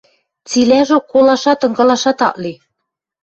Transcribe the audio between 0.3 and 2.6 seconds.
Цилӓжок колашат, ынгылашат ак ли.